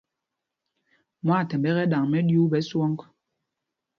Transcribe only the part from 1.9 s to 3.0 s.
ɗaŋ mɛɗyuu ɓɛ swɔŋ.